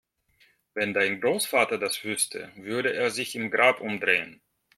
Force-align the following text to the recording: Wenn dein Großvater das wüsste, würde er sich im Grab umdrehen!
Wenn 0.73 0.95
dein 0.95 1.21
Großvater 1.21 1.77
das 1.77 2.03
wüsste, 2.03 2.51
würde 2.55 2.91
er 2.91 3.11
sich 3.11 3.35
im 3.35 3.51
Grab 3.51 3.79
umdrehen! 3.81 4.41